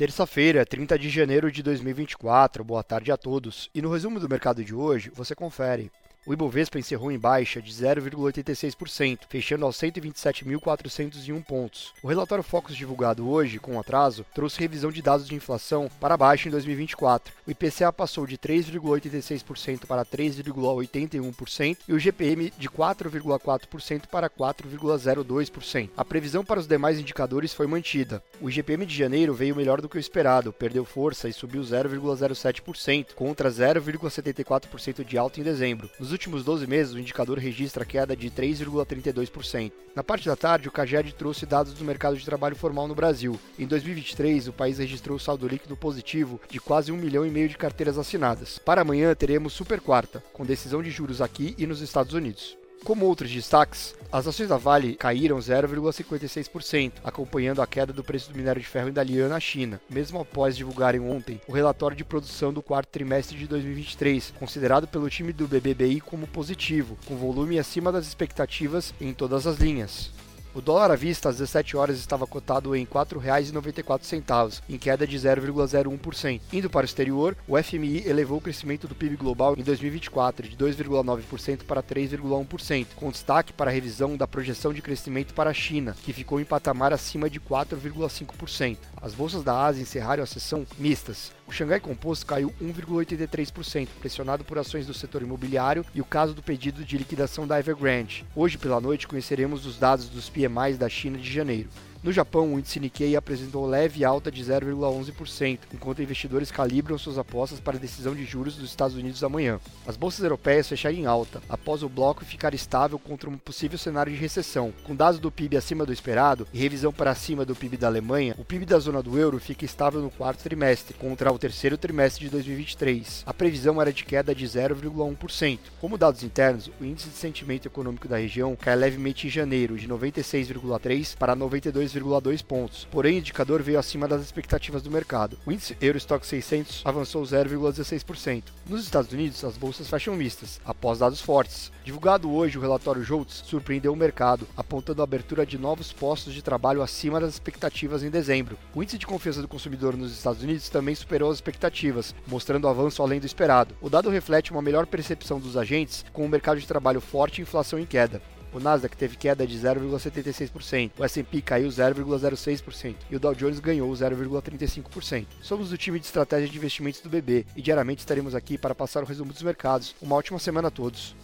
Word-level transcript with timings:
Terça-feira, 0.00 0.64
30 0.64 0.98
de 0.98 1.10
janeiro 1.10 1.52
de 1.52 1.62
2024. 1.62 2.64
Boa 2.64 2.82
tarde 2.82 3.12
a 3.12 3.18
todos. 3.18 3.68
E 3.74 3.82
no 3.82 3.92
resumo 3.92 4.18
do 4.18 4.30
mercado 4.30 4.64
de 4.64 4.74
hoje, 4.74 5.12
você 5.14 5.34
confere. 5.34 5.92
O 6.26 6.34
Ibovespa 6.34 6.78
encerrou 6.78 7.10
em 7.10 7.18
baixa 7.18 7.62
de 7.62 7.72
0,86%, 7.72 9.20
fechando 9.28 9.64
aos 9.64 9.76
127.401 9.78 11.42
pontos. 11.42 11.94
O 12.02 12.08
relatório 12.08 12.44
Focus 12.44 12.76
divulgado 12.76 13.26
hoje, 13.26 13.58
com 13.58 13.80
atraso, 13.80 14.26
trouxe 14.34 14.60
revisão 14.60 14.92
de 14.92 15.00
dados 15.00 15.26
de 15.26 15.34
inflação 15.34 15.90
para 15.98 16.18
baixo 16.18 16.46
em 16.46 16.50
2024. 16.50 17.32
O 17.46 17.50
IPCA 17.50 17.90
passou 17.90 18.26
de 18.26 18.36
3,86% 18.36 19.86
para 19.86 20.04
3,81% 20.04 21.78
e 21.88 21.92
o 21.94 21.98
GPM 21.98 22.52
de 22.58 22.68
4,4% 22.68 24.06
para 24.06 24.28
4,02%. 24.28 25.90
A 25.96 26.04
previsão 26.04 26.44
para 26.44 26.60
os 26.60 26.66
demais 26.66 26.98
indicadores 27.00 27.54
foi 27.54 27.66
mantida. 27.66 28.22
O 28.42 28.50
IGPM 28.50 28.84
de 28.84 28.94
janeiro 28.94 29.32
veio 29.32 29.56
melhor 29.56 29.80
do 29.80 29.88
que 29.88 29.96
o 29.96 30.00
esperado, 30.00 30.52
perdeu 30.52 30.84
força 30.84 31.30
e 31.30 31.32
subiu 31.32 31.62
0,07% 31.62 33.14
contra 33.14 33.50
0,74% 33.50 35.02
de 35.02 35.16
alta 35.16 35.40
em 35.40 35.42
dezembro. 35.42 35.88
Nos 35.98 36.09
nos 36.10 36.14
últimos 36.14 36.42
12 36.42 36.66
meses, 36.66 36.92
o 36.92 36.98
indicador 36.98 37.38
registra 37.38 37.84
queda 37.84 38.16
de 38.16 38.28
3,32%. 38.32 39.70
Na 39.94 40.02
parte 40.02 40.26
da 40.26 40.34
tarde, 40.34 40.66
o 40.66 40.72
CAGED 40.72 41.14
trouxe 41.14 41.46
dados 41.46 41.72
do 41.72 41.84
mercado 41.84 42.16
de 42.16 42.24
trabalho 42.24 42.56
formal 42.56 42.88
no 42.88 42.96
Brasil. 42.96 43.38
Em 43.56 43.64
2023, 43.64 44.48
o 44.48 44.52
país 44.52 44.78
registrou 44.78 45.20
saldo 45.20 45.46
líquido 45.46 45.76
positivo 45.76 46.40
de 46.50 46.58
quase 46.58 46.90
1 46.90 46.96
milhão 46.96 47.24
e 47.24 47.30
meio 47.30 47.48
de 47.48 47.56
carteiras 47.56 47.96
assinadas. 47.96 48.58
Para 48.58 48.80
amanhã, 48.80 49.14
teremos 49.14 49.52
super 49.52 49.80
quarta, 49.80 50.20
com 50.32 50.44
decisão 50.44 50.82
de 50.82 50.90
juros 50.90 51.22
aqui 51.22 51.54
e 51.56 51.64
nos 51.64 51.80
Estados 51.80 52.12
Unidos. 52.12 52.59
Como 52.84 53.04
outros 53.04 53.30
destaques, 53.30 53.94
as 54.10 54.26
ações 54.26 54.48
da 54.48 54.56
Vale 54.56 54.96
caíram 54.96 55.38
0,56%, 55.38 56.92
acompanhando 57.04 57.60
a 57.60 57.66
queda 57.66 57.92
do 57.92 58.02
preço 58.02 58.32
do 58.32 58.36
minério 58.36 58.60
de 58.60 58.66
ferro 58.66 58.88
em 58.88 58.92
Dalian 58.92 59.28
na 59.28 59.38
China, 59.38 59.80
mesmo 59.88 60.18
após 60.18 60.56
divulgarem 60.56 61.00
ontem 61.00 61.40
o 61.46 61.52
relatório 61.52 61.96
de 61.96 62.04
produção 62.04 62.52
do 62.52 62.62
quarto 62.62 62.88
trimestre 62.88 63.36
de 63.36 63.46
2023, 63.46 64.32
considerado 64.38 64.88
pelo 64.88 65.10
time 65.10 65.32
do 65.32 65.46
BBBI 65.46 66.00
como 66.00 66.26
positivo, 66.26 66.98
com 67.06 67.16
volume 67.16 67.58
acima 67.58 67.92
das 67.92 68.06
expectativas 68.06 68.94
em 69.00 69.12
todas 69.12 69.46
as 69.46 69.58
linhas. 69.58 70.10
O 70.52 70.60
dólar 70.60 70.90
à 70.90 70.96
vista 70.96 71.28
às 71.28 71.36
17 71.36 71.76
horas 71.76 71.96
estava 71.98 72.26
cotado 72.26 72.74
em 72.74 72.80
R$ 72.80 72.90
4,94, 72.90 74.60
em 74.68 74.76
queda 74.76 75.06
de 75.06 75.16
0,01%. 75.16 76.40
Indo 76.52 76.68
para 76.68 76.82
o 76.82 76.84
exterior, 76.84 77.36
o 77.46 77.56
FMI 77.56 78.02
elevou 78.04 78.38
o 78.38 78.40
crescimento 78.40 78.88
do 78.88 78.94
PIB 78.94 79.14
global 79.14 79.54
em 79.56 79.62
2024 79.62 80.48
de 80.48 80.56
2,9% 80.56 81.62
para 81.62 81.80
3,1%, 81.80 82.86
com 82.96 83.10
destaque 83.10 83.52
para 83.52 83.70
a 83.70 83.72
revisão 83.72 84.16
da 84.16 84.26
projeção 84.26 84.72
de 84.72 84.82
crescimento 84.82 85.34
para 85.34 85.50
a 85.50 85.54
China, 85.54 85.94
que 86.02 86.12
ficou 86.12 86.40
em 86.40 86.44
patamar 86.44 86.92
acima 86.92 87.30
de 87.30 87.38
4,5%. 87.38 88.76
As 89.00 89.14
bolsas 89.14 89.44
da 89.44 89.56
Ásia 89.64 89.82
encerraram 89.82 90.24
a 90.24 90.26
sessão 90.26 90.66
mistas. 90.76 91.30
O 91.50 91.52
Xangai 91.52 91.80
Composto 91.80 92.24
caiu 92.26 92.54
1,83%, 92.62 93.88
pressionado 93.98 94.44
por 94.44 94.56
ações 94.56 94.86
do 94.86 94.94
setor 94.94 95.20
imobiliário 95.20 95.84
e 95.92 96.00
o 96.00 96.04
caso 96.04 96.32
do 96.32 96.40
pedido 96.40 96.84
de 96.84 96.96
liquidação 96.96 97.44
da 97.44 97.58
Evergrande. 97.58 98.24
Hoje 98.36 98.56
pela 98.56 98.80
noite 98.80 99.08
conheceremos 99.08 99.66
os 99.66 99.76
dados 99.76 100.08
dos 100.08 100.30
PMIs 100.30 100.78
da 100.78 100.88
China 100.88 101.18
de 101.18 101.28
janeiro. 101.28 101.68
No 102.02 102.10
Japão, 102.10 102.54
o 102.54 102.58
índice 102.58 102.80
Nikkei 102.80 103.14
apresentou 103.14 103.66
leve 103.66 104.06
alta 104.06 104.30
de 104.30 104.42
0,11%, 104.42 105.58
enquanto 105.74 106.00
investidores 106.00 106.50
calibram 106.50 106.96
suas 106.96 107.18
apostas 107.18 107.60
para 107.60 107.76
a 107.76 107.80
decisão 107.80 108.14
de 108.14 108.24
juros 108.24 108.56
dos 108.56 108.70
Estados 108.70 108.96
Unidos 108.96 109.22
amanhã. 109.22 109.60
As 109.86 109.98
bolsas 109.98 110.22
europeias 110.22 110.66
fecharam 110.66 110.96
em 110.96 111.04
alta, 111.04 111.42
após 111.46 111.82
o 111.82 111.90
bloco 111.90 112.24
ficar 112.24 112.54
estável 112.54 112.98
contra 112.98 113.28
um 113.28 113.36
possível 113.36 113.76
cenário 113.76 114.10
de 114.10 114.18
recessão. 114.18 114.72
Com 114.82 114.96
dados 114.96 115.20
do 115.20 115.30
PIB 115.30 115.58
acima 115.58 115.84
do 115.84 115.92
esperado 115.92 116.48
e 116.54 116.58
revisão 116.58 116.90
para 116.90 117.14
cima 117.14 117.44
do 117.44 117.54
PIB 117.54 117.76
da 117.76 117.88
Alemanha, 117.88 118.34
o 118.38 118.46
PIB 118.46 118.64
da 118.64 118.78
zona 118.78 119.02
do 119.02 119.18
euro 119.18 119.38
fica 119.38 119.66
estável 119.66 120.00
no 120.00 120.10
quarto 120.10 120.42
trimestre, 120.42 120.94
contra 120.94 121.30
o 121.30 121.38
terceiro 121.38 121.76
trimestre 121.76 122.24
de 122.24 122.30
2023. 122.30 123.24
A 123.26 123.34
previsão 123.34 123.78
era 123.78 123.92
de 123.92 124.06
queda 124.06 124.34
de 124.34 124.46
0,1%. 124.46 125.58
Como 125.78 125.98
dados 125.98 126.22
internos, 126.22 126.70
o 126.80 126.84
índice 126.84 127.10
de 127.10 127.16
sentimento 127.16 127.66
econômico 127.66 128.08
da 128.08 128.16
região 128.16 128.56
cai 128.56 128.74
levemente 128.74 129.26
em 129.26 129.30
janeiro, 129.30 129.76
de 129.76 129.86
96,3 129.86 131.14
para 131.14 131.36
92 131.36 131.89
2,2 131.92 132.44
pontos, 132.44 132.86
porém 132.90 133.16
o 133.16 133.18
indicador 133.18 133.62
veio 133.62 133.78
acima 133.78 134.06
das 134.06 134.22
expectativas 134.22 134.82
do 134.82 134.90
mercado. 134.90 135.38
O 135.44 135.52
índice 135.52 135.76
Eurostock 135.80 136.26
600 136.26 136.82
avançou 136.84 137.22
0,16%. 137.22 138.44
Nos 138.68 138.84
Estados 138.84 139.12
Unidos, 139.12 139.42
as 139.44 139.56
bolsas 139.56 139.88
fecham 139.88 140.14
mistas, 140.14 140.60
após 140.64 140.98
dados 140.98 141.20
fortes. 141.20 141.72
Divulgado 141.84 142.30
hoje, 142.30 142.58
o 142.58 142.60
relatório 142.60 143.02
Joltz 143.02 143.42
surpreendeu 143.46 143.92
o 143.92 143.96
mercado, 143.96 144.46
apontando 144.56 145.02
a 145.02 145.04
abertura 145.04 145.44
de 145.44 145.58
novos 145.58 145.92
postos 145.92 146.32
de 146.32 146.42
trabalho 146.42 146.82
acima 146.82 147.20
das 147.20 147.34
expectativas 147.34 148.02
em 148.02 148.10
dezembro. 148.10 148.58
O 148.74 148.82
índice 148.82 148.98
de 148.98 149.06
confiança 149.06 149.42
do 149.42 149.48
consumidor 149.48 149.96
nos 149.96 150.12
Estados 150.12 150.42
Unidos 150.42 150.68
também 150.68 150.94
superou 150.94 151.30
as 151.30 151.38
expectativas, 151.38 152.14
mostrando 152.26 152.68
avanço 152.68 153.02
além 153.02 153.20
do 153.20 153.26
esperado. 153.26 153.74
O 153.80 153.90
dado 153.90 154.10
reflete 154.10 154.52
uma 154.52 154.62
melhor 154.62 154.86
percepção 154.86 155.40
dos 155.40 155.56
agentes, 155.56 156.04
com 156.12 156.24
o 156.24 156.28
mercado 156.28 156.60
de 156.60 156.66
trabalho 156.66 157.00
forte 157.00 157.38
e 157.38 157.42
inflação 157.42 157.78
em 157.78 157.86
queda. 157.86 158.20
O 158.52 158.58
Nasdaq 158.58 158.96
teve 158.96 159.16
queda 159.16 159.46
de 159.46 159.56
0,76%, 159.56 160.92
o 160.98 161.04
S&P 161.04 161.40
caiu 161.40 161.68
0,06% 161.68 162.96
e 163.10 163.16
o 163.16 163.20
Dow 163.20 163.34
Jones 163.34 163.60
ganhou 163.60 163.90
0,35%. 163.90 165.26
Somos 165.40 165.70
do 165.70 165.78
time 165.78 166.00
de 166.00 166.06
estratégia 166.06 166.48
de 166.48 166.56
investimentos 166.56 167.00
do 167.00 167.08
BB 167.08 167.46
e 167.54 167.62
diariamente 167.62 168.00
estaremos 168.00 168.34
aqui 168.34 168.58
para 168.58 168.74
passar 168.74 169.02
o 169.02 169.06
resumo 169.06 169.32
dos 169.32 169.42
mercados. 169.42 169.94
Uma 170.02 170.16
ótima 170.16 170.38
semana 170.38 170.68
a 170.68 170.70
todos. 170.70 171.14